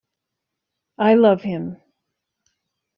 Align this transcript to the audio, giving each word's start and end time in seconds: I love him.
I 0.97 1.13
love 1.13 1.43
him. 1.43 1.79